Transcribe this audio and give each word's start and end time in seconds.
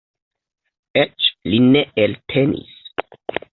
Eĉ 1.01 1.27
li 1.51 1.61
ne 1.67 1.85
eltenis. 2.07 2.75